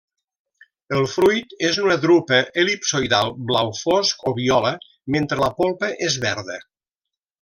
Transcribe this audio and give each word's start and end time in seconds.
El 0.99 1.03
fruit 1.15 1.51
és 1.67 1.77
una 1.83 1.97
drupa 2.05 2.39
el·lipsoidal 2.63 3.31
blau 3.51 3.69
fosc 3.83 4.25
o 4.33 4.33
viola 4.41 4.73
mentre 5.17 5.39
la 5.45 5.51
polpa 5.61 5.93
és 6.09 6.17
verda. 6.25 6.59